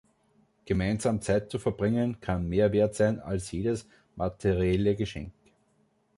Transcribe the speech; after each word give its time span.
Gemeinsam 0.65 1.21
Zeit 1.21 1.51
zu 1.51 1.59
verbringen, 1.59 2.19
kann 2.21 2.49
mehr 2.49 2.73
wert 2.73 2.95
sein 2.95 3.19
als 3.19 3.51
jedes 3.51 3.87
materielle 4.15 4.95
Geschenk. 4.95 5.31